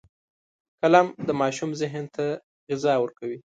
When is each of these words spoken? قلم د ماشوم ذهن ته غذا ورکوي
قلم 0.81 1.07
د 1.27 1.29
ماشوم 1.39 1.71
ذهن 1.81 2.05
ته 2.15 2.25
غذا 2.69 2.93
ورکوي 2.99 3.37